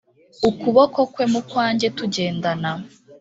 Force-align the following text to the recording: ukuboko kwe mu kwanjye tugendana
ukuboko 0.49 0.99
kwe 1.13 1.23
mu 1.33 1.41
kwanjye 1.49 1.87
tugendana 1.97 2.71